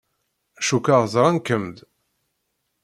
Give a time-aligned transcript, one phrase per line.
[0.67, 1.77] Cukkeɣ ẓran-kem-d.